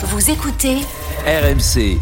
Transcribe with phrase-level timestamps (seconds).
[0.00, 0.76] Vous écoutez
[1.26, 1.98] RMC.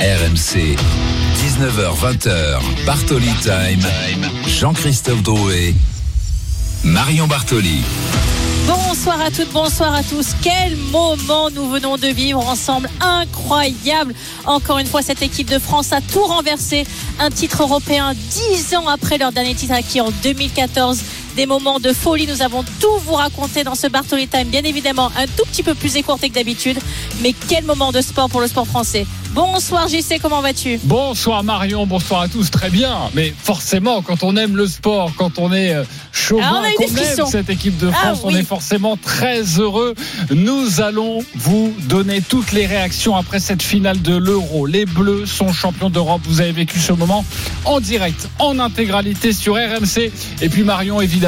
[0.00, 0.76] RMC.
[1.34, 2.60] 19h20h.
[2.86, 3.84] Bartoli Time.
[4.46, 5.74] Jean-Christophe Drouet.
[6.84, 7.82] Marion Bartoli.
[8.68, 10.28] Bonsoir à toutes, bonsoir à tous.
[10.42, 12.88] Quel moment nous venons de vivre ensemble.
[13.00, 14.14] Incroyable.
[14.44, 16.86] Encore une fois, cette équipe de France a tout renversé.
[17.18, 21.02] Un titre européen dix ans après leur dernier titre acquis en 2014
[21.38, 22.26] des moments de folie.
[22.26, 25.76] Nous avons tout vous raconté dans ce Bartoli Time, bien évidemment un tout petit peu
[25.76, 26.76] plus écourté que d'habitude.
[27.22, 29.06] Mais quel moment de sport pour le sport français.
[29.34, 30.80] Bonsoir JC, comment vas-tu?
[30.82, 32.96] Bonsoir Marion, bonsoir à tous, très bien.
[33.14, 37.20] Mais forcément, quand on aime le sport, quand on est euh, chauvin, Ah, qu'on des
[37.20, 39.94] aime cette équipe de Ah, France, on est forcément très heureux.
[40.30, 44.66] Nous allons vous donner toutes les réactions après cette finale de l'Euro.
[44.66, 46.22] Les Bleus sont champions d'Europe.
[46.24, 47.24] Vous avez vécu ce moment
[47.64, 50.10] en direct, en intégralité sur RMC.
[50.40, 51.27] Et puis Marion, évidemment,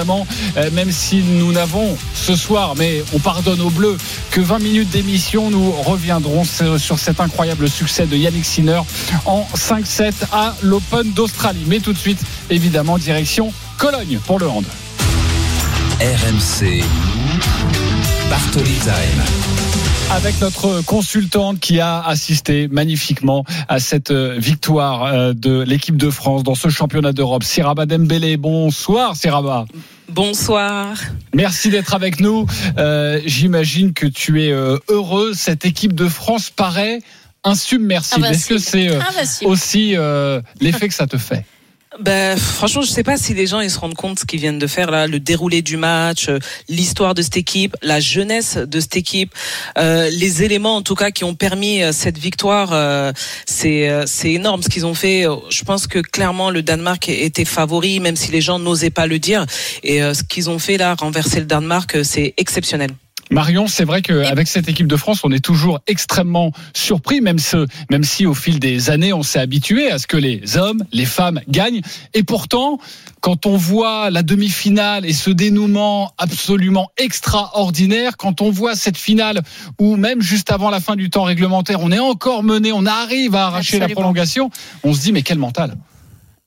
[0.56, 3.96] euh, même si nous n'avons ce soir, mais on pardonne aux Bleus,
[4.30, 8.80] que 20 minutes d'émission, nous reviendrons sur cet incroyable succès de Yannick Sinner
[9.26, 11.64] en 5-7 à l'Open d'Australie.
[11.66, 14.64] Mais tout de suite, évidemment, direction Cologne pour le hand.
[16.00, 16.82] RMC.
[18.28, 19.22] Bartoli Time.
[20.10, 26.10] avec notre consultante qui a assisté magnifiquement à cette euh, victoire euh, de l'équipe de
[26.10, 27.44] France dans ce championnat d'Europe.
[27.44, 29.66] Siraba Dembélé, bonsoir Siraba.
[30.12, 30.96] Bonsoir.
[31.34, 32.46] Merci d'être avec nous.
[32.78, 35.32] Euh, J'imagine que tu es euh, heureux.
[35.34, 37.00] Cette équipe de France paraît
[37.44, 38.26] insubmersible.
[38.26, 39.50] Est-ce que c'est euh, Invincible.
[39.50, 41.44] aussi euh, l'effet que ça te fait?
[41.98, 44.60] Ben, franchement, je sais pas si les gens ils se rendent compte ce qu'ils viennent
[44.60, 46.38] de faire là, le déroulé du match, euh,
[46.68, 49.34] l'histoire de cette équipe, la jeunesse de cette équipe,
[49.76, 52.72] euh, les éléments en tout cas qui ont permis euh, cette victoire.
[52.72, 53.12] euh,
[53.44, 55.26] c'est c'est énorme ce qu'ils ont fait.
[55.50, 59.18] Je pense que clairement le Danemark était favori, même si les gens n'osaient pas le
[59.18, 59.44] dire.
[59.82, 62.90] Et ce qu'ils ont fait là, renverser le Danemark, c'est exceptionnel.
[63.30, 67.66] Marion, c'est vrai qu'avec cette équipe de France, on est toujours extrêmement surpris, même, ce,
[67.88, 71.04] même si au fil des années, on s'est habitué à ce que les hommes, les
[71.04, 71.80] femmes gagnent.
[72.12, 72.78] Et pourtant,
[73.20, 79.42] quand on voit la demi-finale et ce dénouement absolument extraordinaire, quand on voit cette finale
[79.78, 83.36] où même juste avant la fin du temps réglementaire, on est encore mené, on arrive
[83.36, 84.50] à arracher la prolongation,
[84.82, 85.76] on se dit mais quel mental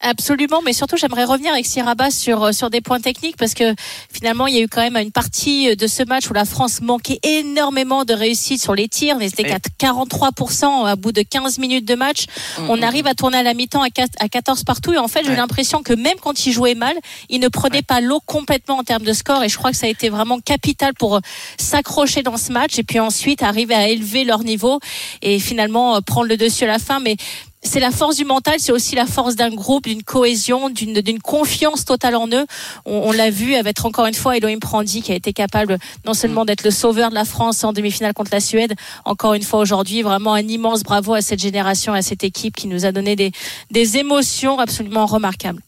[0.06, 3.74] Absolument, mais surtout j'aimerais revenir avec Siraba sur euh, sur des points techniques parce que
[4.12, 6.81] finalement il y a eu quand même une partie de ce match où la France
[6.81, 9.50] manquait énormément de réussite sur les tirs, mais c'était Oui.
[9.78, 12.25] qu'à 43% à bout de 15 minutes de match.
[12.68, 15.22] On arrive à tourner à la mi-temps à quat- à 14 partout et en fait
[15.22, 15.38] j'ai eu Ouais.
[15.38, 16.97] l'impression que même quand ils jouaient mal,
[17.30, 19.86] ils ne prenaient pas l'eau complètement en termes de score et je crois que ça
[19.86, 21.19] a été vraiment capital pour euh,
[21.58, 24.81] s'accrocher dans ce match et puis ensuite arriver à élever leur niveau
[25.22, 27.00] et finalement euh, prendre le dessus à la fin.
[27.00, 27.16] Mais
[27.63, 31.19] c'est la force du mental, c'est aussi la force d'un groupe, d'une cohésion, d'une d'une
[31.19, 32.46] confiance totale en eux.
[32.85, 36.13] On, on l'a vu avec encore une fois Elohim Prandi qui a été capable non
[36.13, 38.74] seulement d'être le sauveur de la France en demi-finale contre la Suède,
[39.06, 42.68] encore une fois aujourd'hui, vraiment un immense bravo à cette génération, à cette équipe qui
[42.68, 43.31] nous a donné des,
[43.72, 45.62] des émotions absolument remarquables.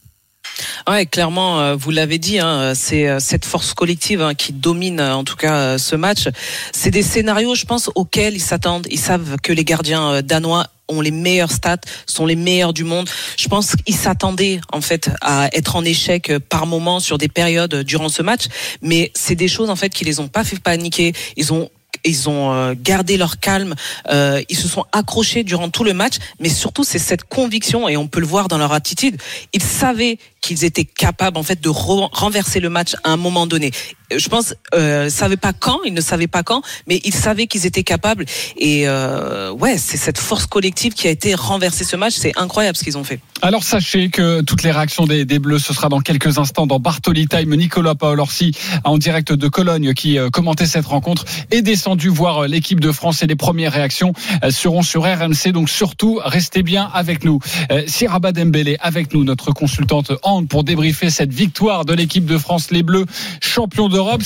[0.88, 5.00] Ouais, clairement, euh, vous l'avez dit, hein, c'est euh, cette force collective hein, qui domine
[5.00, 6.28] euh, en tout cas ce match.
[6.72, 8.86] C'est des scénarios, je pense, auxquels ils s'attendent.
[8.90, 13.08] Ils savent que les gardiens danois ont les meilleurs stats, sont les meilleurs du monde.
[13.36, 17.28] Je pense qu'ils s'attendaient en fait à être en échec euh, par moment sur des
[17.28, 18.44] périodes euh, durant ce match,
[18.82, 21.12] mais c'est des choses en fait qui les ont pas fait paniquer.
[21.36, 21.70] Ils ont
[22.04, 23.74] ils ont euh, gardé leur calme,
[24.10, 27.96] euh, ils se sont accrochés durant tout le match, mais surtout c'est cette conviction et
[27.96, 29.20] on peut le voir dans leur attitude.
[29.52, 33.46] Ils savaient qu'ils étaient capables en fait de re- renverser le match à un moment
[33.48, 33.72] donné.
[34.14, 35.08] Je pense, euh,
[35.40, 38.24] pas quand, ils ne savaient pas quand, mais ils savaient qu'ils étaient capables.
[38.56, 42.14] Et euh, ouais, c'est cette force collective qui a été renversée ce match.
[42.16, 43.20] C'est incroyable ce qu'ils ont fait.
[43.42, 47.28] Alors sachez que toutes les réactions des, Bleus, ce sera dans quelques instants dans Bartoli
[47.28, 47.54] Time.
[47.54, 48.52] Nicolas Paolorsi
[48.84, 52.90] en direct de Cologne qui euh, commentait cette rencontre est descendu voir euh, l'équipe de
[52.92, 55.52] France et les premières réactions euh, seront sur RMC.
[55.52, 57.38] Donc surtout restez bien avec nous.
[57.86, 62.70] Siraba Dembélé avec nous, notre consultante Hand pour débriefer cette victoire de l'équipe de France,
[62.70, 63.06] les Bleus
[63.40, 64.22] champions d'Europe.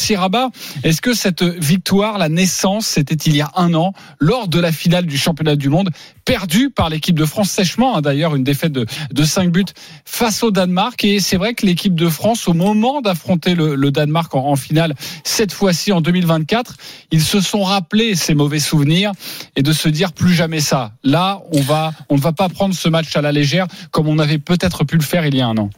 [0.83, 4.73] Est-ce que cette victoire, la naissance, c'était il y a un an lors de la
[4.73, 5.91] finale du championnat du monde,
[6.25, 9.65] perdue par l'équipe de France sèchement, hein, d'ailleurs une défaite de de 5 buts
[10.05, 11.05] face au Danemark.
[11.05, 14.95] Et c'est vrai que l'équipe de France, au moment d'affronter le, Danemark en, finale,
[15.25, 16.77] cette fois-ci en 2024,
[17.13, 19.13] ils se sont rappelés ces mauvais souvenirs
[19.57, 20.93] et de se dire plus jamais ça.
[21.05, 21.61] Là, on
[22.09, 24.97] on ne va pas prendre ce match à la légère comme on avait peut-être pu
[24.97, 25.71] le faire il y a un an.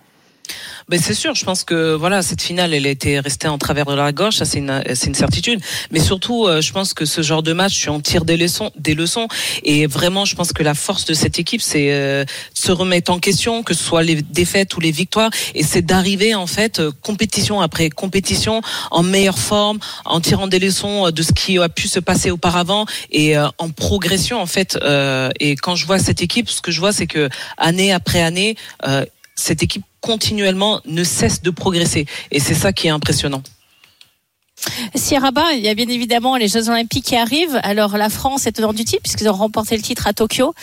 [0.88, 3.86] Ben c'est sûr, je pense que voilà cette finale, elle a été restée en travers
[3.86, 5.60] de la gauche, ça c'est une, une certitude.
[5.90, 8.70] Mais surtout, euh, je pense que ce genre de match, tu en tires des leçons,
[8.76, 9.28] des leçons.
[9.62, 12.24] Et vraiment, je pense que la force de cette équipe, c'est euh,
[12.54, 16.34] se remettre en question, que ce soit les défaites ou les victoires, et c'est d'arriver
[16.34, 21.32] en fait euh, compétition après compétition en meilleure forme, en tirant des leçons de ce
[21.32, 24.78] qui a pu se passer auparavant et en progression en fait.
[25.40, 28.56] et quand je vois cette équipe, ce que je vois, c'est que année après année,
[29.34, 32.06] cette équipe continuellement ne cesse de progresser.
[32.30, 33.42] Et c'est ça qui est impressionnant.
[34.94, 37.58] Si Rabat, il y a bien évidemment les Jeux Olympiques qui arrivent.
[37.64, 40.54] Alors la France est tenant du titre puisqu'ils ont remporté le titre à Tokyo.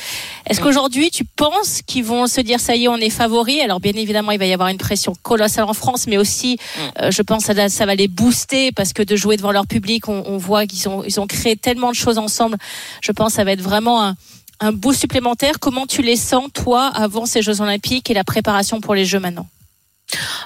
[0.48, 3.80] Est-ce qu'aujourd'hui tu penses qu'ils vont se dire ça y est, on est favori Alors
[3.80, 6.80] bien évidemment, il va y avoir une pression colossale en France, mais aussi, mm.
[7.02, 10.08] euh, je pense, que ça va les booster parce que de jouer devant leur public,
[10.08, 12.58] on, on voit qu'ils ont ils ont créé tellement de choses ensemble.
[13.02, 14.16] Je pense que ça va être vraiment un,
[14.60, 15.60] un boost supplémentaire.
[15.60, 19.20] Comment tu les sens, toi, avant ces Jeux Olympiques et la préparation pour les Jeux
[19.20, 19.48] maintenant?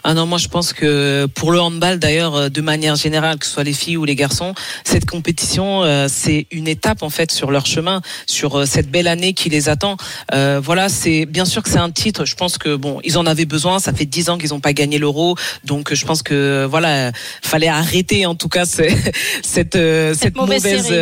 [0.04, 3.46] Ah non, moi je pense que pour le handball d'ailleurs, euh, de manière générale, que
[3.46, 7.32] ce soit les filles ou les garçons, cette compétition, euh, c'est une étape en fait
[7.32, 9.98] sur leur chemin, sur euh, cette belle année qui les attend.
[10.32, 12.26] voilà, c'est bien sûr que c'est un titre.
[12.26, 13.80] Je pense que bon, ils en avaient besoin.
[13.80, 17.12] Ça fait dix ans qu'ils n'ont pas gagné l'euro, donc je pense que voilà,
[17.42, 19.78] fallait arrêter en tout cas cette cette,
[20.18, 20.94] cette mauvaise,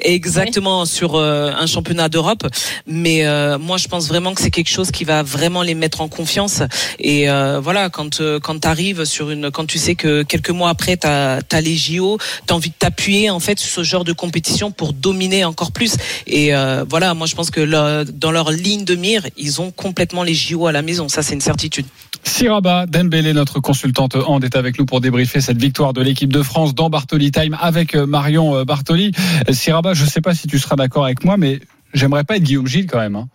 [0.00, 2.46] exactement sur un championnat d'Europe.
[2.86, 3.24] Mais
[3.58, 6.62] moi, je pense vraiment que c'est quelque chose qui va vraiment les mettre en confiance.
[6.98, 7.26] Et
[7.62, 10.96] voilà quand euh, quand tu arrives sur une quand tu sais que quelques mois après
[10.96, 14.12] tu as, les JO, tu as envie de t'appuyer en fait sur ce genre de
[14.12, 17.60] compétition pour dominer encore plus et euh, voilà, moi je pense que
[18.10, 21.34] dans leur ligne de mire, ils ont complètement les JO à la maison, ça c'est
[21.34, 21.86] une certitude.
[22.22, 26.42] Siraba Dembélé, notre consultante Hand, est avec nous pour débriefer cette victoire de l'équipe de
[26.42, 29.12] France dans Bartoli Time avec euh, Marion Bartoli.
[29.50, 31.60] Siraba, je sais pas si tu seras d'accord avec moi, mais
[31.94, 33.16] j'aimerais pas être Guillaume Gilles quand même.
[33.16, 33.28] Hein.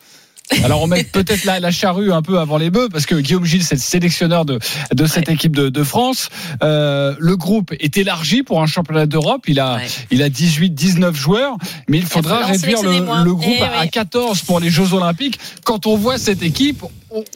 [0.64, 3.46] Alors on met peut-être la, la, charrue un peu avant les bœufs parce que Guillaume
[3.46, 4.60] Gilles c'est le sélectionneur de,
[4.94, 6.30] de cette équipe de, de France.
[6.62, 9.44] Euh, le groupe est élargi pour un championnat d'Europe.
[9.48, 9.80] Il a
[10.12, 11.58] il a 18 19 joueurs,
[11.88, 15.40] mais il faudra réduire le, le, groupe eh à 14 pour les Jeux Olympiques.
[15.64, 16.84] Quand on voit cette équipe,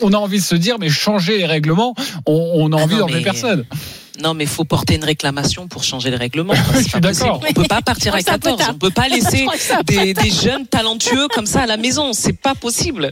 [0.01, 1.95] on, a envie de se dire mais changer les règlements,
[2.25, 3.65] on, on a ah envie d'enlever personne.
[4.21, 6.54] Non, mais faut porter une réclamation pour changer les règlements.
[6.74, 7.30] C'est pas possible.
[7.31, 8.62] On peut pas partir à 14.
[8.69, 9.45] On peut pas laisser
[9.86, 12.12] des, des, jeunes talentueux comme ça à la maison.
[12.13, 13.12] C'est pas possible.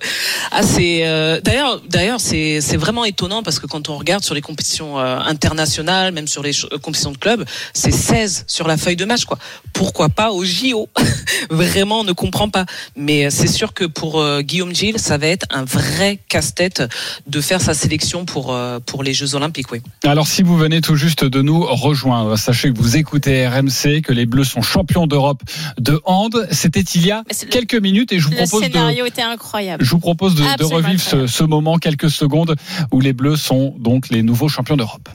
[0.51, 4.35] Ah, c'est euh, d'ailleurs, d'ailleurs, c'est c'est vraiment étonnant parce que quand on regarde sur
[4.35, 8.77] les compétitions euh, internationales, même sur les euh, compétitions de club, c'est 16 sur la
[8.77, 9.37] feuille de match, quoi.
[9.73, 10.89] Pourquoi pas au JO
[11.49, 12.65] Vraiment, on ne comprend pas.
[12.95, 16.83] Mais c'est sûr que pour Guillaume Gilles, ça va être un vrai casse-tête
[17.27, 19.81] de faire sa sélection pour pour les Jeux Olympiques, oui.
[20.03, 22.37] Alors, si vous venez toujours juste de nous rejoindre.
[22.37, 25.41] Sachez que vous écoutez RMC, que les Bleus sont champions d'Europe
[25.79, 26.47] de hand.
[26.51, 29.83] C'était il y a quelques minutes et je vous propose scénario était incroyable.
[29.83, 32.55] Je vous propose de, de revivre ce, ce moment, quelques secondes,
[32.91, 35.09] où les Bleus sont donc les nouveaux champions d'Europe.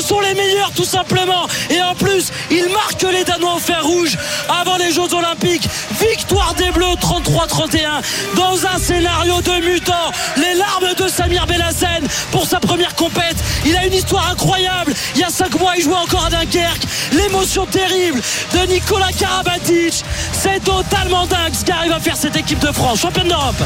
[0.00, 1.46] Ce sont les meilleurs tout simplement.
[1.70, 4.16] Et en plus, ils marquent les Danois au fer rouge
[4.48, 5.68] avant les Jeux Olympiques.
[6.00, 8.02] Victoire des Bleus 33-31
[8.34, 10.10] dans un scénario de mutant.
[10.36, 13.36] Les larmes de Samir Belhassen pour sa première compète.
[13.66, 14.94] Il a une histoire incroyable.
[15.14, 16.84] Il y a cinq mois, il jouait encore à Dunkerque.
[17.12, 18.20] L'émotion terrible
[18.54, 20.04] de Nicolas Karabatic.
[20.32, 23.62] C'est totalement dingue ce qu'arrive à faire cette équipe de France, championne d'Europe.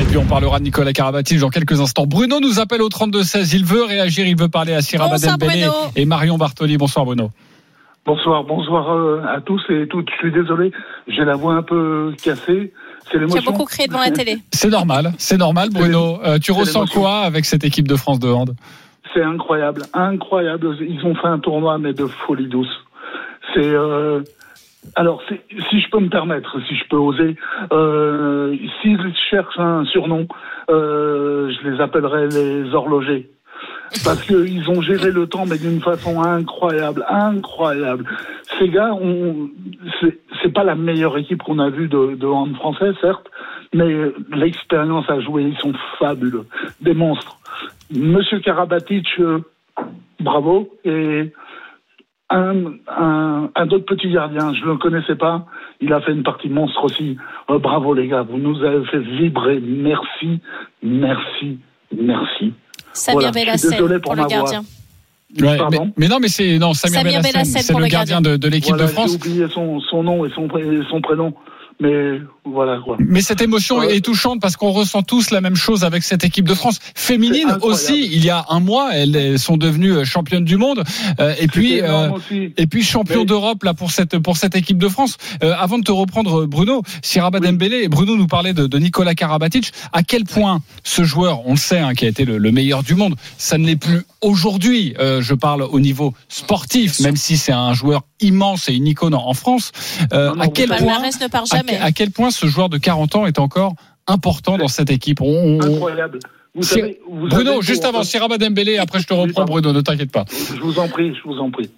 [0.00, 2.06] Et puis on parlera de Nicolas Karabatic dans quelques instants.
[2.06, 3.54] Bruno nous appelle au 32-16.
[3.54, 5.66] Il veut réagir, il veut parler à Syrah Dembélé
[5.96, 6.76] et Marion Bartoli.
[6.76, 7.30] Bonsoir Bruno.
[8.06, 10.08] Bonsoir, bonsoir euh, à tous et toutes.
[10.10, 10.72] Je suis désolé,
[11.08, 12.72] j'ai la voix un peu cassée.
[13.10, 13.42] C'est l'émotion.
[13.42, 14.38] Tu as beaucoup crié devant la télé.
[14.52, 16.18] C'est normal, c'est normal Bruno.
[16.24, 18.54] Euh, tu ressens quoi avec cette équipe de France de hand?
[19.12, 20.76] C'est incroyable, incroyable.
[20.80, 22.68] Ils ont fait un tournoi mais de folie douce.
[23.54, 24.22] C'est euh,
[24.94, 25.22] alors,
[25.70, 27.36] si je peux me permettre, si je peux oser,
[27.72, 30.26] euh, s'ils cherchent un surnom,
[30.70, 33.28] euh, je les appellerai les horlogers.
[34.04, 38.04] Parce qu'ils ont géré le temps, mais d'une façon incroyable, incroyable.
[38.58, 38.92] Ces gars,
[40.42, 43.28] c'est pas la meilleure équipe qu'on a vue de, de français, certes,
[43.74, 46.46] mais l'expérience à jouer, ils sont fabuleux,
[46.80, 47.38] des monstres.
[47.90, 49.40] Monsieur Karabatic, euh,
[50.20, 51.32] bravo, et
[52.30, 55.46] un, un, un autre petit gardien, je ne le connaissais pas,
[55.80, 57.16] il a fait une partie monstre aussi.
[57.50, 59.60] Euh, bravo les gars, vous nous avez fait vibrer.
[59.60, 60.40] Merci,
[60.82, 61.58] merci,
[61.96, 62.52] merci.
[62.92, 64.62] Samir voilà, désolé pour, le gardien.
[65.40, 68.70] Ouais, mais, mais, non, mais c'est non Samir, Samir c'est le, gardien de, de l'équipe
[68.70, 69.10] voilà, de France.
[69.10, 70.48] J'ai oublié son, son nom et son,
[70.90, 71.34] son prénom.
[71.80, 72.96] Mais voilà quoi.
[72.98, 73.96] Mais cette émotion Ouais.
[73.96, 77.56] est touchante parce qu'on ressent tous la même chose avec cette équipe de France féminine
[77.62, 78.08] aussi.
[78.10, 80.82] Il y a un mois, elles sont devenues euh, championnes du monde
[81.20, 82.10] Euh, et puis euh,
[82.56, 85.18] et puis champion Mais- d'Europe là pour cette pour cette équipe de France.
[85.44, 87.46] Euh, avant de te reprendre Bruno, Siraba Oui.
[87.46, 89.72] Dembélé et Bruno nous parlait de, de Nicolas Karabatic.
[89.92, 92.82] À quel point ce joueur, on le sait, hein, qui a été le, le meilleur
[92.82, 94.94] du monde, ça ne l'est plus aujourd'hui.
[94.98, 99.14] Euh, je parle au niveau sportif, même si c'est un joueur immense et une icône
[99.14, 99.72] en France.
[100.12, 101.76] Euh, Non, non, à quel point Palmarès ne part jamais.
[101.78, 103.74] à quel point ce joueur de 40 ans est encore
[104.06, 105.20] important dans cette équipe.
[105.20, 106.18] On- on- Incroyable.
[106.54, 109.44] Vous C'est- savez, vous Bruno, savez, juste avant, Siraba Dembélé, après je te reprends.
[109.44, 110.24] Bruno, ne t'inquiète pas.
[110.54, 111.70] Je vous en prie, je vous en prie.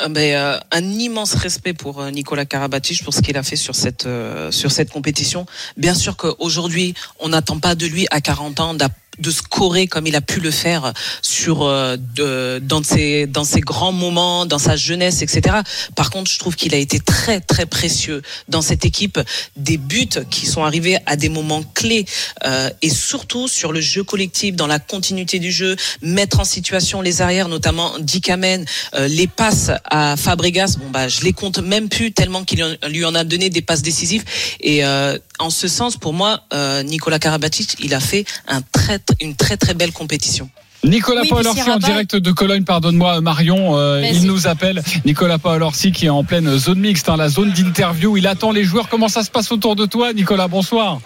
[0.00, 3.56] Euh, ben, euh, un immense respect pour euh, Nicolas Karabatic pour ce qu'il a fait
[3.56, 5.44] sur cette euh, sur cette compétition.
[5.76, 8.72] Bien sûr qu'aujourd'hui, on n'attend pas de lui à 40 ans
[9.18, 13.60] de scorer comme il a pu le faire sur euh, de, dans ses dans ses
[13.60, 15.56] grands moments, dans sa jeunesse, etc.
[15.94, 19.20] Par contre, je trouve qu'il a été très très précieux dans cette équipe.
[19.56, 22.06] Des buts qui sont arrivés à des moments clés
[22.44, 27.00] euh, et surtout sur le jeu collectif, dans la continuité du jeu, mettre en situation
[27.02, 28.64] les arrières, notamment Dikamen,
[28.94, 30.76] euh, les passes à Fabregas.
[30.78, 33.82] Bon bah, je les compte même plus tellement qu'il lui en a donné des passes
[33.82, 34.24] décisives.
[34.60, 38.98] Et euh, en ce sens, pour moi, euh, Nicolas Karabatic, il a fait un très,
[39.20, 40.48] une très très belle compétition.
[40.84, 44.82] Nicolas Oui, Paolorsi mais en direct de Cologne, pardonne-moi Marion, euh, il nous appelle.
[45.04, 48.16] Nicolas Paolorsi qui est en pleine zone mixte, hein, la zone d'interview.
[48.16, 48.88] Il attend les joueurs.
[48.88, 50.48] Comment ça se passe autour de toi, Nicolas?
[50.48, 51.00] Bonsoir.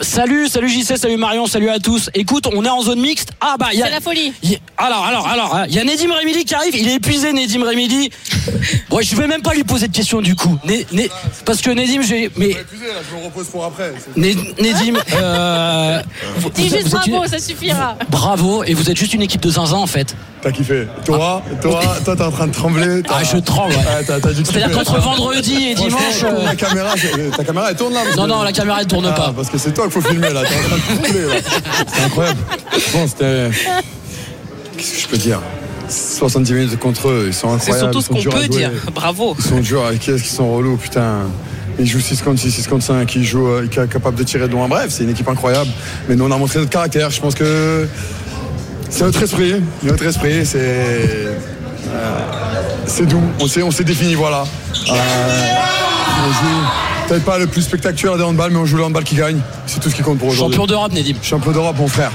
[0.00, 2.10] Salut, salut JC, salut Marion, salut à tous.
[2.14, 3.30] Écoute, on est en zone mixte.
[3.40, 3.86] Ah bah, il y a.
[3.86, 4.32] C'est la folie.
[4.76, 6.74] Alors, alors, alors, hein, il y a Nedim Remili qui arrive.
[6.76, 8.10] Il est épuisé, Nedim Remili.
[8.90, 10.58] Bon, je vais même pas lui poser de questions du coup.
[10.64, 11.10] Né- Né-
[11.44, 12.30] parce que Nedim, j'ai.
[12.36, 13.92] Mais Épuisé, là, je me repose pour après.
[14.16, 16.02] Né- Nedim, euh,
[16.54, 17.96] Dis vous- juste vous êtes bravo, ça suffira.
[18.10, 20.14] Bravo, et vous êtes juste une équipe de zinzin en fait.
[20.44, 20.86] T'as kiffé.
[21.06, 23.02] Toi, toi, toi, t'es en train de trembler.
[23.08, 24.34] Ah, je tremble, ouais.
[24.34, 26.22] Dû C'est-à-dire qu'entre vendredi et dimanche.
[26.22, 29.06] euh, La caméra, c'est- ta caméra, elle tourne là Non, non, la caméra elle tourne
[29.08, 29.32] Ah, pas.
[29.34, 30.42] Parce que c'est toi qu'il faut filmer là.
[30.42, 31.34] T'es en train de trembler là.
[31.86, 32.38] C'est incroyable.
[32.92, 33.50] Bon, c'était.
[34.76, 35.40] Qu'est-ce que je peux dire?
[35.88, 37.78] 70 minutes contre eux, ils sont C'est incroyables.
[37.94, 38.70] surtout ils ce sont qu'on durs à peut dire.
[38.94, 39.36] Bravo.
[39.38, 41.20] Ils sont durs, qui est-ce qu'ils sont relous, putain.
[41.78, 44.22] Ils jouent 6 contre 6, 6 contre 5, ils jouent, euh, ils sont capables de
[44.22, 44.68] tirer de loin.
[44.68, 45.70] Bref, c'est une équipe incroyable.
[46.08, 47.10] Mais nous, on a montré notre caractère.
[47.10, 47.88] Je pense que
[48.94, 49.54] c'est notre esprit.
[49.82, 50.58] Notre esprit, c'est.
[50.60, 51.34] euh,
[52.86, 53.20] c'est doux.
[53.40, 54.44] On s'est, on s'est défini, voilà.
[54.88, 54.92] Euh,
[56.26, 59.16] on joue peut-être pas le plus spectaculaire des handball, mais on joue le handball qui
[59.16, 59.40] gagne.
[59.66, 60.56] C'est tout ce qui compte pour aujourd'hui.
[60.56, 61.14] Champion d'Europe, Nedim.
[61.22, 62.12] Champion d'Europe, mon frère.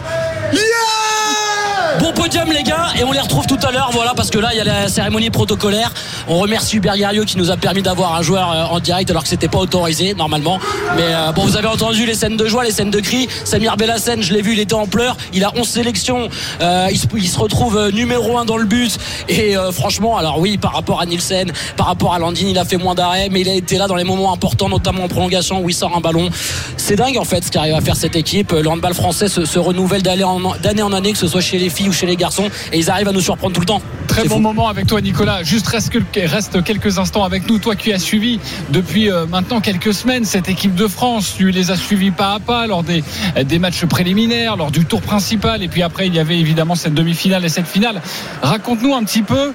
[2.00, 4.50] Bon podium les gars et on les retrouve tout à l'heure voilà parce que là
[4.53, 5.91] il y a la cérémonie protocolaire.
[6.29, 9.27] On remercie Hubert qui nous a permis d'avoir un joueur euh, en direct alors que
[9.27, 10.60] c'était pas autorisé normalement.
[10.96, 13.27] Mais euh, bon vous avez entendu les scènes de joie les scènes de cris.
[13.44, 15.18] Samir Bellassène je l'ai vu il était en pleurs.
[15.34, 16.29] Il a 11 sélections.
[16.62, 18.98] Euh, il, se, retrouve numéro 1 dans le but.
[19.27, 22.77] Et franchement alors oui par rapport à Nielsen par rapport à Landine il a fait
[22.77, 25.70] moins d'arrêts mais il a été là dans les moments importants notamment en prolongation où
[25.70, 26.29] il sort un ballon.
[26.77, 28.51] C'est dingue en fait ce qu'arrive à faire cette équipe.
[28.51, 31.88] Le handball français se, renouvelle d'année en, en année que ce soit chez les filles
[31.89, 34.36] ou chez les garçons et ils arrivent à nous surprendre tout le temps Très bon
[34.36, 34.41] fou.
[34.41, 35.43] moment avec toi, Nicolas.
[35.43, 37.60] Juste reste, reste quelques instants avec nous.
[37.60, 38.39] Toi qui as suivi
[38.72, 42.39] depuis euh, maintenant quelques semaines cette équipe de France, tu les as suivis pas à
[42.39, 43.03] pas lors des,
[43.46, 46.96] des matchs préliminaires, lors du tour principal, et puis après il y avait évidemment cette
[46.96, 48.01] demi-finale et cette finale.
[48.41, 49.53] Raconte-nous un petit peu.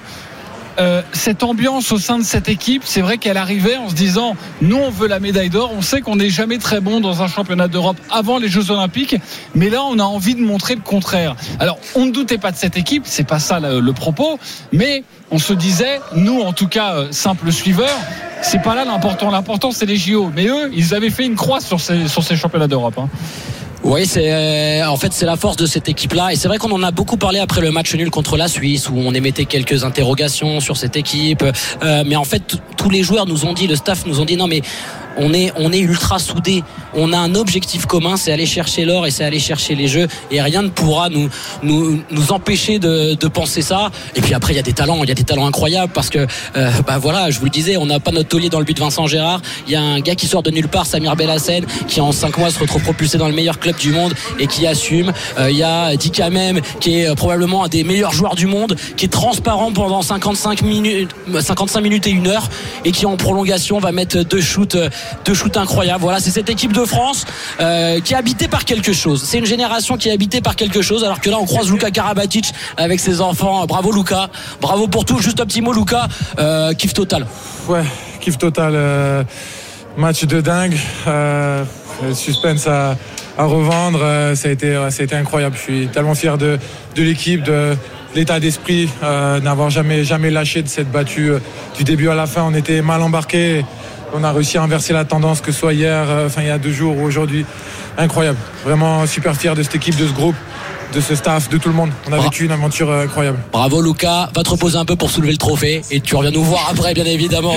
[0.77, 4.35] Euh, cette ambiance au sein de cette équipe, c'est vrai qu'elle arrivait en se disant
[4.61, 7.27] nous on veut la médaille d'or, on sait qu'on n'est jamais très bon dans un
[7.27, 9.15] championnat d'Europe avant les Jeux Olympiques,
[9.53, 11.35] mais là on a envie de montrer le contraire.
[11.59, 14.37] Alors on ne doutait pas de cette équipe, c'est pas ça le, propos,
[14.73, 17.99] mais on se disait nous en tout cas euh, simples suiveurs,
[18.41, 20.31] c'est pas là l'important, l'important c'est les JO.
[20.35, 22.97] Mais eux ils avaient fait une croix sur ces, sur ces championnats d'Europe.
[22.97, 23.09] hein.
[23.87, 26.33] Oui, c'est euh, en fait c'est la force de cette équipe-là.
[26.33, 28.89] Et c'est vrai qu'on en a beaucoup parlé après le match nul contre la Suisse
[28.89, 31.43] où on émettait quelques interrogations sur cette équipe,
[31.83, 34.37] Euh, mais en fait tous les joueurs nous ont dit, le staff nous ont dit
[34.37, 34.63] non mais
[35.17, 39.05] on est on est ultra soudés, on a un objectif commun, c'est aller chercher l'or
[39.05, 41.29] et c'est aller chercher les jeux et rien ne pourra nous
[41.63, 43.91] nous nous empêcher de, de penser ça.
[44.15, 46.09] Et puis après il y a des talents, il y a des talents incroyables parce
[46.09, 48.65] que euh, bah voilà, je vous le disais, on n'a pas notre taulier dans le
[48.65, 51.15] but de Vincent Gérard, il y a un gars qui sort de nulle part, Samir
[51.15, 54.47] Bellassène, qui en 5 mois se retrouve propulsé dans le meilleur club du monde et
[54.47, 55.11] qui assume.
[55.39, 58.47] Euh, Il y a Dika même qui est euh, probablement un des meilleurs joueurs du
[58.47, 62.49] monde, qui est transparent pendant 55 minutes, 55 minutes et une heure
[62.83, 64.77] et qui en prolongation va mettre deux shoots,
[65.25, 66.01] deux shoots incroyables.
[66.01, 67.25] Voilà, c'est cette équipe de France
[67.59, 69.23] euh, qui est habitée par quelque chose.
[69.25, 71.03] C'est une génération qui est habitée par quelque chose.
[71.03, 73.65] Alors que là, on croise Luka Karabatic avec ses enfants.
[73.65, 74.29] Bravo Luka,
[74.61, 75.19] bravo pour tout.
[75.19, 76.07] Juste un petit mot, Luka,
[76.39, 77.25] euh, kiff total.
[77.67, 77.83] Ouais,
[78.19, 78.73] kiff total.
[78.75, 79.23] euh,
[79.97, 80.75] match de dingue.
[82.13, 82.95] suspense à,
[83.37, 83.99] revendre.
[84.35, 84.75] ça, a été,
[85.15, 85.55] incroyable.
[85.57, 86.59] Je suis tellement fier de,
[86.95, 87.75] de l'équipe, de
[88.15, 91.31] l'état d'esprit, euh, n'avoir jamais, jamais lâché de cette battue.
[91.77, 93.65] du début à la fin, on était mal embarqués.
[94.15, 96.51] On a réussi à inverser la tendance, que ce soit hier, euh, enfin il y
[96.51, 97.45] a deux jours ou aujourd'hui.
[97.97, 98.37] Incroyable.
[98.63, 100.35] Vraiment super fier de cette équipe, de ce groupe
[100.93, 101.89] de ce staff, de tout le monde.
[102.07, 103.37] On a Bra- vécu une aventure euh, incroyable.
[103.51, 106.43] Bravo Lucas, va te reposer un peu pour soulever le trophée et tu reviens nous
[106.43, 107.55] voir après bien évidemment.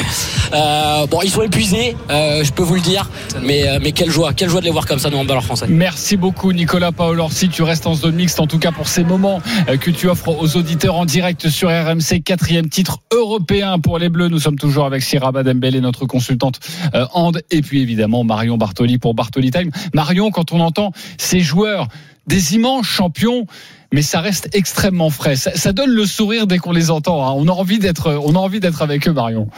[0.52, 3.08] Euh, bon ils sont épuisés, euh, je peux vous le dire,
[3.42, 5.66] mais, euh, mais quelle joie, quelle joie de les voir comme ça nous handballeurs français.
[5.68, 9.40] Merci beaucoup Nicolas Paolorsi, tu restes en zone mixte en tout cas pour ces moments
[9.68, 14.08] euh, que tu offres aux auditeurs en direct sur RMC, quatrième titre européen pour les
[14.08, 14.28] Bleus.
[14.28, 16.60] Nous sommes toujours avec Siraba Dembélé, notre consultante
[16.94, 19.70] euh, hand, et puis évidemment Marion Bartoli pour Bartoli Time.
[19.94, 21.88] Marion, quand on entend ces joueurs,
[22.28, 23.46] des immenses champions,
[23.92, 25.36] mais ça reste extrêmement frais.
[25.36, 27.26] Ça, ça donne le sourire dès qu'on les entend.
[27.26, 27.32] hein.
[27.36, 29.48] On a envie d'être, on a envie d'être avec eux, Marion.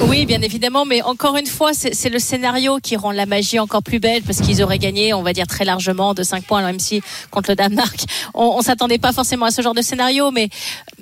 [0.00, 3.82] Oui, bien évidemment, mais encore une fois, c'est le scénario qui rend la magie encore
[3.82, 6.80] plus belle parce qu'ils auraient gagné, on va dire très largement, de 5 points, même
[6.80, 8.00] si contre le Danemark,
[8.34, 10.48] on, on s'attendait pas forcément à ce genre de scénario, mais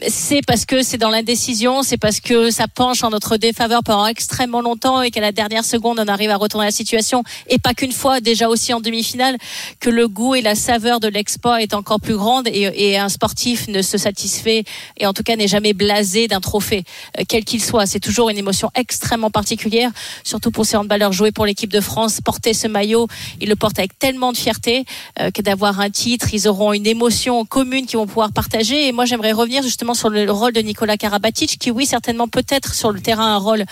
[0.09, 4.07] c'est parce que c'est dans l'indécision, c'est parce que ça penche en notre défaveur pendant
[4.07, 7.73] extrêmement longtemps et qu'à la dernière seconde, on arrive à retourner la situation et pas
[7.73, 9.39] qu'une fois, déjà aussi en demi-finale,
[9.81, 13.09] que le goût et la saveur de l'exploit est encore plus grande et, et un
[13.09, 14.65] sportif ne se satisfait
[14.99, 16.85] et en tout cas n'est jamais blasé d'un trophée,
[17.19, 17.87] euh, quel qu'il soit.
[17.87, 19.91] C'est toujours une émotion extrêmement particulière,
[20.25, 23.07] surtout pour ces handballeurs jouer pour l'équipe de France, porter ce maillot,
[23.41, 24.85] ils le portent avec tellement de fierté
[25.21, 28.89] euh, que d'avoir un titre, ils auront une émotion commune qu'ils vont pouvoir partager.
[28.89, 32.75] Et moi, j'aimerais revenir justement sur le rôle de Nicolas Karabatic, qui oui, certainement peut-être
[32.75, 33.65] sur le terrain un rôle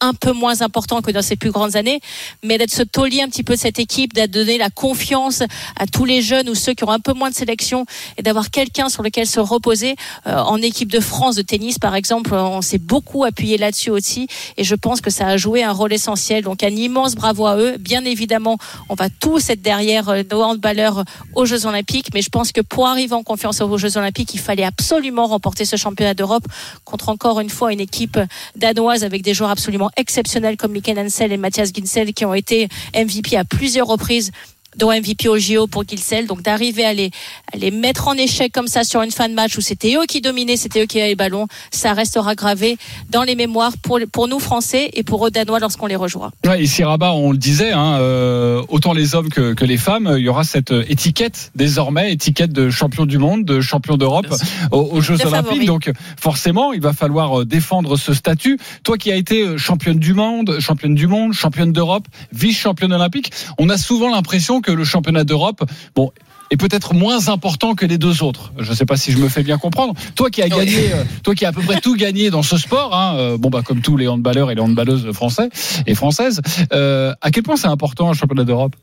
[0.00, 2.00] un peu moins important que dans ses plus grandes années,
[2.42, 5.42] mais d'être ce taulier un petit peu de cette équipe, d'être donné la confiance
[5.76, 7.86] à tous les jeunes ou ceux qui ont un peu moins de sélection
[8.16, 9.96] et d'avoir quelqu'un sur lequel se reposer.
[10.26, 14.28] Euh, en équipe de France de tennis, par exemple, on s'est beaucoup appuyé là-dessus aussi
[14.56, 16.44] et je pense que ça a joué un rôle essentiel.
[16.44, 17.76] Donc un immense bravo à eux.
[17.78, 22.28] Bien évidemment, on va tous être derrière euh, nos handballeurs aux Jeux Olympiques, mais je
[22.28, 26.14] pense que pour arriver en confiance aux Jeux Olympiques, il fallait absolument remporter ce championnat
[26.14, 26.44] d'Europe
[26.84, 28.18] contre encore une fois une équipe
[28.56, 32.68] danoise avec des joueurs absolument exceptionnels comme Mikel Hansel et Mathias Ginsel qui ont été
[32.94, 34.32] MVP à plusieurs reprises
[34.76, 36.26] dont MVP au JO pour Gilsel.
[36.26, 37.10] Donc d'arriver à les,
[37.52, 40.06] à les mettre en échec comme ça sur une fin de match où c'était eux
[40.06, 42.76] qui dominaient, c'était eux qui avaient le ballon, ça restera gravé
[43.10, 46.32] dans les mémoires pour, pour nous Français et pour eux Danois lorsqu'on les rejoindra.
[46.46, 50.14] Ouais, ici Rabat, on le disait, hein, euh, autant les hommes que, que les femmes,
[50.16, 54.26] il y aura cette euh, étiquette désormais, étiquette de champion du monde, de champion d'Europe
[54.72, 55.48] aux, aux Jeux De Olympiques.
[55.48, 55.66] favori.
[55.66, 58.58] Donc forcément, il va falloir euh, défendre ce statut.
[58.84, 63.32] Toi qui as été euh, championne du monde, championne du monde, championne d'Europe, vice-championne olympique,
[63.58, 66.12] on a souvent l'impression que le championnat d'Europe, bon,
[66.50, 68.52] est peut-être moins important que les deux autres.
[68.58, 69.94] Je ne sais pas si je me fais bien comprendre.
[70.14, 72.56] Toi qui as gagné, euh, toi qui as à peu près tout gagné dans ce
[72.56, 75.48] sport, hein, euh, bon bah comme tous les handballeurs et les handballeuses français
[75.86, 76.40] et françaises,
[76.72, 78.76] euh, à quel point c'est important un championnat d'Europe?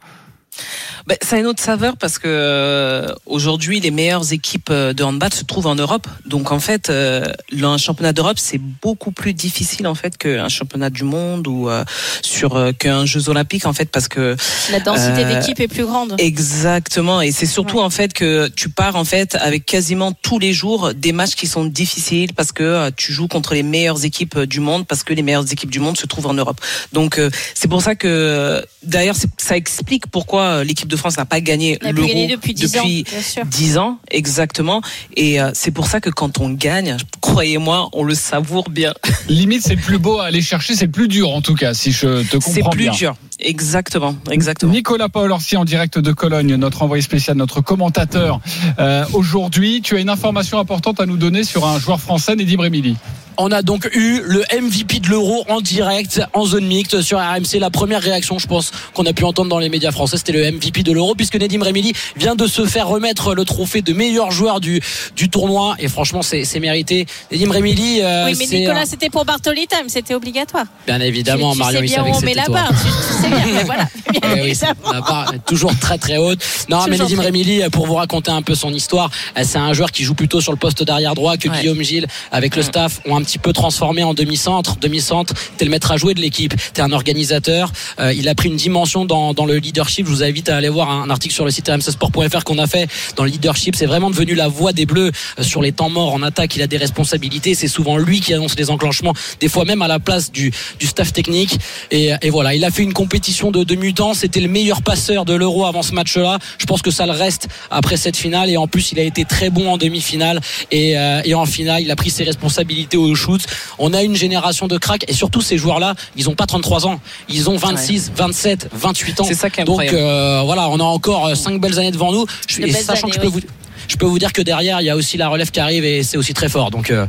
[1.06, 5.04] Ben, ça a une autre saveur parce que euh, aujourd'hui les meilleures équipes euh, de
[5.04, 6.08] handball se trouvent en Europe.
[6.26, 7.26] Donc en fait, euh,
[7.62, 11.84] un championnat d'Europe c'est beaucoup plus difficile en fait qu'un championnat du monde ou euh,
[12.22, 14.36] sur euh, qu'un Jeux Olympiques en fait parce que
[14.72, 16.16] La densité Euh, d'équipe est plus grande.
[16.20, 20.54] Exactement, et c'est surtout en fait que tu pars en fait avec quasiment tous les
[20.54, 24.60] jours des matchs qui sont difficiles parce que tu joues contre les meilleures équipes du
[24.60, 26.60] monde parce que les meilleures équipes du monde se trouvent en Europe.
[26.94, 31.26] Donc euh, c'est pour ça que d'ailleurs ça explique pourquoi euh, l'équipe de France n'a
[31.26, 33.46] pas gagné plus l'Euro gagné depuis 10 ans, bien sûr.
[33.46, 34.82] 10 ans exactement,
[35.16, 38.94] et euh, c'est pour ça que quand on gagne, croyez-moi, on le savoure bien.
[39.30, 41.74] Limite, c'est le plus beau à aller chercher, c'est le plus dur en tout cas,
[41.74, 42.92] si je te C'est comprends plus bien.
[42.92, 44.72] dur, exactement, exactement.
[44.72, 48.40] Nicolas Paolorsi en direct de Cologne, notre envoyé spécial, notre commentateur.
[48.80, 52.60] Euh, Aujourd'hui, tu as une information importante à nous donner sur un joueur français, Nedim
[52.62, 52.96] Remili.
[53.38, 57.60] On a donc eu le MVP de l'Euro en direct, en zone mixte sur RMC.
[57.60, 60.52] La première réaction, je pense, qu'on a pu entendre dans les médias français, c'était le
[60.52, 64.32] MVP de l'Euro, puisque Nedim Remili vient de se faire remettre le trophée de meilleur
[64.32, 64.82] joueur du,
[65.16, 65.76] du tournoi.
[65.80, 67.08] Et franchement, c'est c'est mérité.
[67.32, 70.66] Nedim Remili, euh, oui, mais Nicolas, c'était pour Bartoli Time, c'était obligatoire.
[70.86, 72.70] bien évidemment, tu, tu Marion, sais il bien savait où que on met la barre,
[72.70, 73.54] tu, tu sais bien.
[73.56, 74.92] mais voilà, bien Eh oui, c'est- évidemment.
[74.94, 76.40] la barre est toujours très très haute.
[76.70, 77.26] Non, mais Nedim très.
[77.26, 80.40] Remili, pour vous raconter un peu son histoire, euh, c'est un joueur qui joue plutôt
[80.40, 81.60] sur le poste d'arrière droit que Ouais.
[81.62, 84.78] Guillaume Gilles, avec le staff, ont un petit peu transformé en demi-centre.
[84.80, 87.72] Demi-centre, t'es le maître à jouer de l'équipe, t'es un organisateur.
[88.00, 90.06] Euh, il a pris une dimension dans, le leadership.
[90.06, 92.68] Je vous invite à aller voir un, un article sur le site rmcsport.fr qu'on a
[92.68, 93.76] fait dans le leadership.
[93.76, 96.56] C'est vraiment devenu la voix des Bleus euh, sur les temps morts en attaque.
[96.56, 97.56] Il a des responsabilités.
[97.56, 101.14] C'est souvent lui qui annonce les enclenchements, des fois même à la place du, staff
[101.14, 101.58] technique.
[101.92, 104.14] Et, voilà, il a fait une compétition de, de mutants.
[104.14, 106.40] C'était le meilleur passeur de l'Euro avant ce match-là.
[106.58, 108.50] Je pense que ça le reste après cette finale.
[108.50, 110.40] Et en plus, il a été très bon en demi-finale.
[110.72, 113.42] Et, euh, en finale, il a pris ses responsabilités au shoot.
[113.80, 115.06] On a une génération de cracks.
[115.08, 117.00] Et surtout, ces joueurs-là, ils ont pas 33 ans.
[117.30, 119.24] Ils ont 26, 27, 28 ans.
[119.24, 122.26] C'est ça qui est Donc euh, voilà, on a encore 5 belles années devant nous.
[122.48, 123.34] Je, et sachant que je peux oui.
[123.34, 125.84] vous je peux vous dire que derrière, il y a aussi la relève qui arrive
[125.86, 126.72] et c'est aussi très fort.
[126.72, 127.06] Donc euh,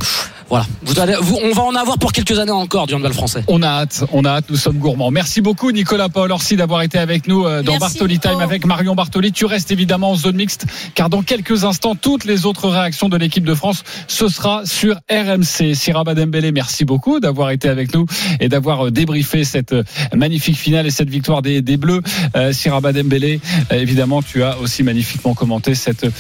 [0.48, 3.42] voilà, vous allez- vous- on va en avoir pour quelques années encore du handball français.
[3.48, 5.10] On a hâte, on a hâte, nous sommes gourmands.
[5.10, 8.66] Merci beaucoup Nicolas Paul Orsi d'avoir été avec nous euh, dans Merci, Bartoli Time avec
[8.66, 9.32] Marion Bartoli.
[9.32, 13.16] Tu restes évidemment en zone mixte car dans quelques instants, toutes les autres réactions de
[13.16, 15.74] l'équipe de France, ce sera sur RMC.
[15.74, 18.06] Siraba Dembélé, merci beaucoup d'avoir été avec nous
[18.40, 19.82] et d'avoir euh, débriefé cette euh,
[20.14, 22.02] magnifique finale et cette victoire des, des Bleus.
[22.36, 26.10] Euh, Siraba Dembélé, évidemment, tu as aussi magnifiquement commenté cette euh,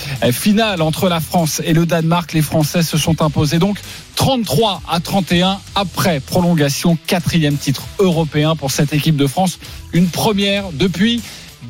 [0.44, 2.34] finale entre la France et le Danemark.
[2.34, 3.78] Les Français se sont imposés donc
[4.16, 9.58] 33 à 31 après prolongation, quatrième titre européen pour cette équipe de France.
[9.94, 11.22] Une première depuis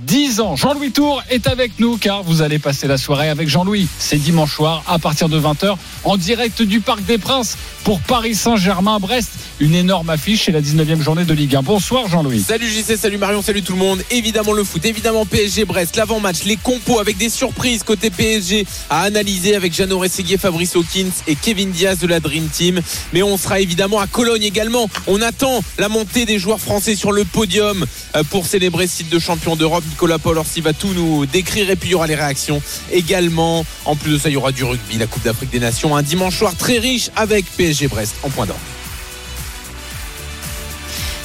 [0.06, 0.56] 10 ans.
[0.56, 3.88] Jean-Louis Tour est avec nous car vous allez passer la soirée avec Jean-Louis.
[3.98, 8.34] C'est dimanche soir à partir de 20h en direct du Parc des Princes pour Paris
[8.34, 9.30] Saint-Germain-Brest.
[9.60, 11.62] Une énorme affiche et la 19e journée de Ligue 1.
[11.62, 12.40] Bonsoir Jean-Louis.
[12.40, 14.02] Salut JC, salut Marion, salut tout le monde.
[14.10, 19.02] Évidemment le foot, évidemment PSG Brest, l'avant-match, les compos avec des surprises côté PSG à
[19.02, 22.80] analyser avec Jeannot Rességuier, Fabrice Hawkins et Kevin Diaz de la Dream Team.
[23.12, 24.88] Mais on sera évidemment à Cologne également.
[25.06, 29.10] On attend la montée des joueurs français sur le podium euh, pour célébrer ce titre
[29.10, 29.83] de champion d'Europe.
[29.88, 33.64] Nicolas Paul Orsi va tout nous décrire et puis il y aura les réactions également.
[33.84, 35.96] En plus de ça, il y aura du rugby, la Coupe d'Afrique des Nations.
[35.96, 38.58] Un dimanche soir très riche avec PSG Brest en point d'or.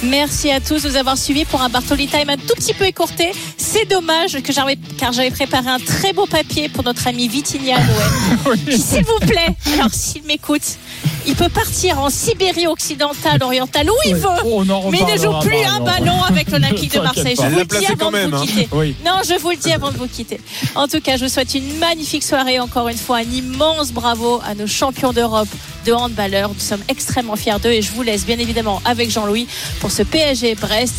[0.02, 2.86] Merci à tous de nous avoir suivis pour un Bartoli Time un tout petit peu
[2.86, 3.32] écourté.
[3.58, 7.78] C'est dommage que j'avais, car j'avais préparé un très beau papier pour notre ami Vitinia
[7.78, 8.58] Noël.
[8.80, 10.78] s'il vous plaît, alors s'il m'écoute,
[11.28, 14.28] il peut partir en Sibérie occidentale, orientale, où il veut.
[14.28, 17.36] En Mais il ne joue plus un ballon avec l'Olympique de Marseille.
[17.38, 18.46] Je vous le dis avant de vous hein.
[18.46, 18.70] quitter.
[18.72, 18.96] Oui.
[19.06, 20.40] Non, je vous le dis avant de vous quitter.
[20.76, 22.60] En tout cas, je vous souhaite une magnifique soirée.
[22.60, 25.50] Encore une fois, un immense bravo à nos champions d'Europe
[25.86, 26.50] de handballeurs.
[26.50, 29.48] Nous sommes extrêmement fiers d'eux et je vous laisse bien évidemment avec Jean-Louis
[29.80, 30.96] pour ce PSG Brest.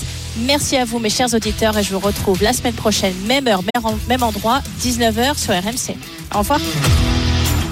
[0.46, 3.62] Merci à vous, mes chers auditeurs, et je vous retrouve la semaine prochaine, même heure,
[4.08, 5.96] même endroit, 19h sur RMC.
[6.34, 6.60] Au revoir.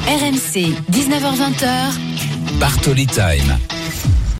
[0.08, 2.08] RMC, 19h20h.
[2.59, 3.77] Bartoli Time.